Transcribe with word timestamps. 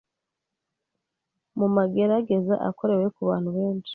Mu 1.57 1.67
magerageza 1.75 2.55
akorewe 2.69 3.05
ku 3.15 3.21
bantu 3.29 3.49
benshi, 3.57 3.89